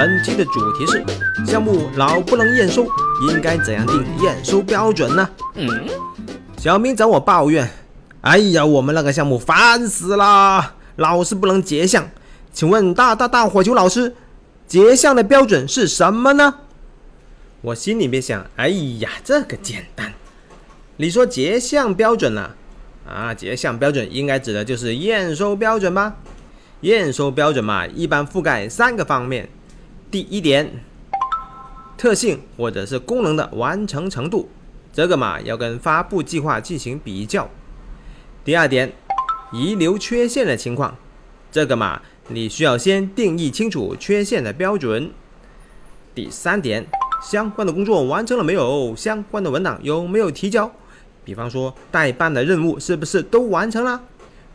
[0.00, 1.04] 本期的主题是
[1.44, 2.86] 项目老不能验收，
[3.28, 5.28] 应该怎样定验收标准呢？
[5.56, 5.68] 嗯，
[6.56, 7.68] 小明找我抱怨，
[8.22, 12.08] 哎呀，我们那个项目烦死了，老是不能结项。
[12.50, 14.14] 请问大大大火球老师，
[14.66, 16.54] 结项的标准是什么呢？
[17.60, 18.68] 我心里面想，哎
[19.00, 20.14] 呀，这个简单。
[20.96, 22.52] 你说结项标准呢？
[23.06, 26.16] 啊，结项标准应该指的就是验收标准吧？
[26.80, 29.50] 验收标准嘛，一般覆盖三个方面。
[30.10, 30.68] 第一点，
[31.96, 34.48] 特性或者是功能的完成程度，
[34.92, 37.48] 这个嘛要跟发布计划进行比较。
[38.44, 38.92] 第二点，
[39.52, 40.96] 遗留缺陷的情况，
[41.52, 45.12] 这个嘛你需要先定义清楚缺陷的标准。
[46.12, 46.84] 第三点，
[47.22, 48.96] 相关的工作完成了没有？
[48.96, 50.68] 相关的文档有没有提交？
[51.24, 54.02] 比方说代办的任务是不是都完成了？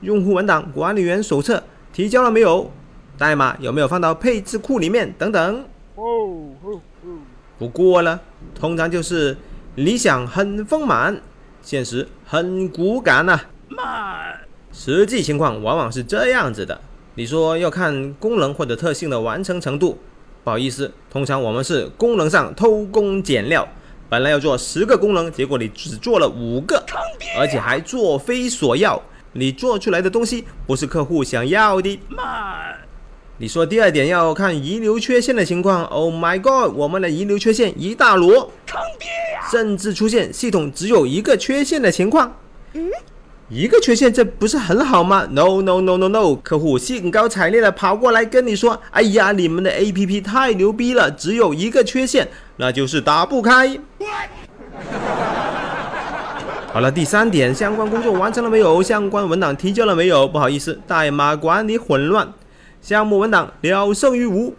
[0.01, 1.63] 用户文档管理员手册。
[1.93, 2.69] 提交了没有？
[3.17, 5.13] 代码有没有放到配置库里面？
[5.17, 5.65] 等等。
[7.57, 8.19] 不过呢，
[8.53, 9.37] 通常就是
[9.75, 11.21] 理想很丰满，
[11.61, 13.39] 现实很骨感呐。
[13.69, 14.37] 慢。
[14.73, 16.79] 实际情况往往是这样子的。
[17.15, 19.97] 你说要看功能或者特性的完成程度，
[20.43, 23.65] 不好意思，通常我们是功能上偷工减料，
[24.09, 26.83] 本来要做十个功能，结果你只做了五个，
[27.39, 29.01] 而且还作非所要。
[29.31, 31.99] 你做出来的东西不是客户想要的。
[33.35, 33.37] 慢。
[33.37, 35.83] 你说第二点要看遗留缺陷的情况。
[35.85, 39.47] Oh my god，我们的遗留缺陷一大摞，坑爹呀！
[39.51, 42.33] 甚至出现系统只有一个缺陷的情况。
[42.73, 42.89] 嗯，
[43.49, 53.77] 一个缺陷这不是很好吗？No no no no no，客户兴高采烈的跑过来跟你说：“哎呀，你们的 APP 太牛逼了，只有一个缺陷，那就是打不开。”
[56.71, 58.81] 好了，第三点，相关工作完成了没有？
[58.83, 60.27] 相关文档提交了没有？
[60.27, 62.33] 不好意思，代码管理混乱，
[62.85, 64.53] 项目文档聊胜于无。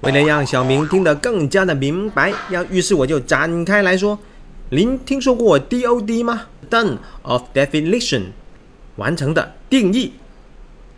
[0.00, 4.18] 为了让小明听得更加的明白，要于是我就展开来说。
[4.70, 8.28] 您听说过 DOD 吗？Done of definition，
[8.96, 10.14] 完成的定义，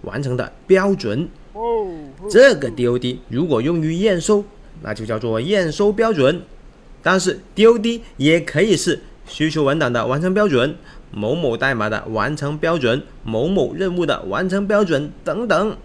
[0.02, 1.28] 完成的标准。
[2.30, 4.44] 这个 DOD 如果用于验收，
[4.82, 6.40] 那就叫做验收标准。
[7.02, 10.76] 但是 DOD 也可以是需求文档的完成标准、
[11.10, 15.76] 某某代码的完成标准、某某任务的完成标准等等。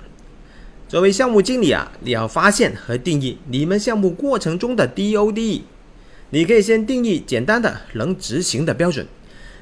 [0.87, 5.61] 作为项目经理啊，你要发现和定义你们项目过程中的 DOD。
[6.31, 9.05] 你可以先定义简单的能执行的标准，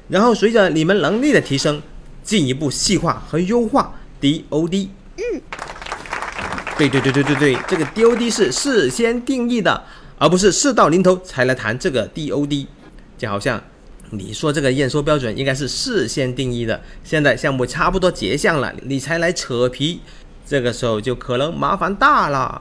[0.08, 1.82] 然后随着你们能力的提升，
[2.22, 4.88] 进一步细化和优化 DOD。
[5.16, 5.42] 嗯，
[6.78, 9.84] 对对对对对对，这个 DOD 是事先定义的。
[10.18, 12.66] 而不是事到临头才来谈这个 DOD，
[13.16, 13.58] 就好像
[14.12, 20.00] 你说这个验收标准应该是事先定义的，现在项目差不多结项了，你才来扯皮，
[20.44, 22.60] 这个时候就可能麻烦大了。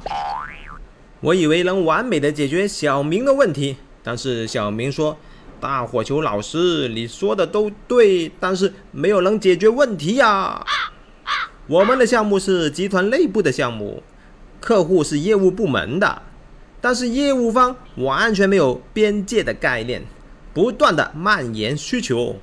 [1.22, 5.18] 我以为能完美的解决小明的问题，但是小明说
[5.60, 10.64] ：“大火球老师，你说的都对，但是没有能解决问题呀。
[11.68, 14.04] 我们的项目是集团内部的项目，
[14.60, 16.22] 客户是业务部门的。”
[16.81, 20.02] 但是业务方完全没有边界的概念，
[20.59, 22.36] 不断的蔓延需求。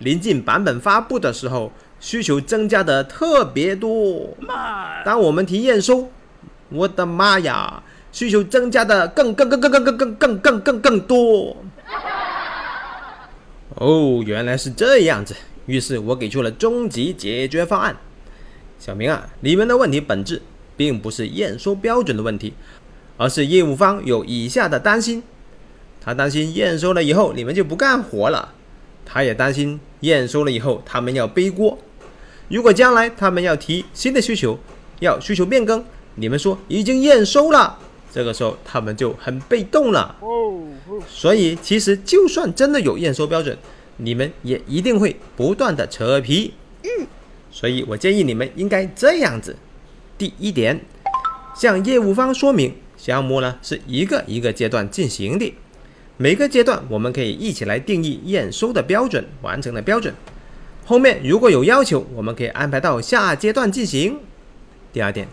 [0.00, 4.36] 临近版本发布的时候，需求增加的特别多。
[5.02, 6.10] 当我们提验收，
[6.68, 7.82] 我的妈呀，
[8.12, 11.56] 需求增加的更更更更更更更更更更更多。
[13.76, 15.34] 哦，原来是这样子。
[15.64, 17.96] 于是我给出了终极解决方案。
[18.78, 20.42] 小明啊，你们的问题本质
[20.76, 22.52] 并不是验收标准的问题。
[23.16, 25.22] 而是业务方有以下的担心：
[26.06, 28.54] 他担心验收了以后你们就不干活了；
[29.04, 31.76] 他也担心验收了以后他们要背锅。
[32.48, 34.56] 如果将来他们要提新的需求，
[35.00, 35.84] 要需求变更，
[36.14, 37.76] 你们说已经验收了，
[38.12, 40.14] 这个时候他们就很被动了。
[41.08, 43.58] 所以其实就算真的有验收标准，
[43.96, 46.54] 你们也一定会不断的扯皮。
[46.84, 47.06] 嗯，
[47.50, 49.56] 所以我建议你们应该这样子：
[50.16, 50.80] 第一点，
[51.56, 52.72] 向业务方说明。
[52.96, 55.52] 项目呢是一个一个阶段进行的，
[56.18, 60.14] 每个阶段我们可以一起来定义验收的标准、完成的标准。
[60.86, 64.18] 后面如果有要求，我们可以安排到下阶段进行。
[64.92, 65.28] 第二点，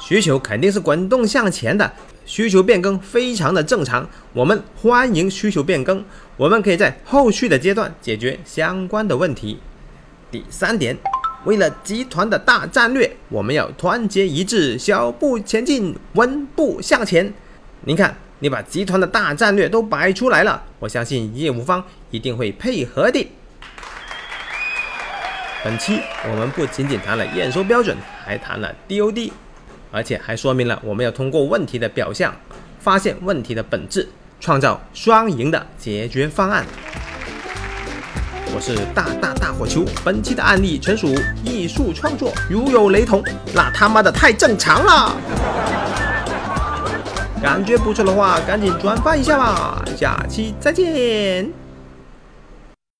[0.00, 1.92] 需求肯定是滚动向前的，
[2.24, 6.02] 需求变更非常的正常，我们欢迎需求变更，
[6.38, 9.58] 我们可以在后续的阶段解决相关的问题。
[10.30, 10.96] 第三点。
[11.44, 17.34] 为了集团的大战略，我们要团结一致，小步前进，稳步向前。
[17.80, 21.80] 您看，你把集团的大战略都摆出来了，我相信业务方
[22.10, 23.24] 一定会配合的。
[25.62, 29.30] 本期我们不仅仅谈了验收标准，还谈了 DOD。
[29.92, 32.34] 而且还说明了我们要通过问题的表象，
[32.80, 34.08] 发现问题的本质，
[34.40, 36.66] 创造双赢的解决方案。
[38.52, 43.22] 我是大大大火球，本期的案例纯属艺术创作，如有雷同，
[43.54, 45.16] 那他妈的太正常了。
[47.42, 51.61] 感觉不错的话，赶紧转发一下吧，下期再见。